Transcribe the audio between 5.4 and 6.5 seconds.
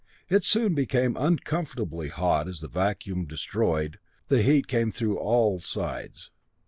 sides.